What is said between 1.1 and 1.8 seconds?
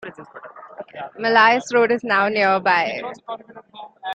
Millais